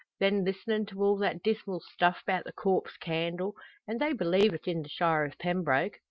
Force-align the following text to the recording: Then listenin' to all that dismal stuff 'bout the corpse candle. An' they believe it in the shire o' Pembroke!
Then 0.19 0.43
listenin' 0.43 0.87
to 0.87 1.03
all 1.03 1.15
that 1.17 1.43
dismal 1.43 1.79
stuff 1.81 2.23
'bout 2.25 2.45
the 2.45 2.51
corpse 2.53 2.97
candle. 2.97 3.53
An' 3.87 3.99
they 3.99 4.13
believe 4.13 4.51
it 4.51 4.67
in 4.67 4.81
the 4.81 4.89
shire 4.89 5.25
o' 5.25 5.31
Pembroke! 5.37 5.99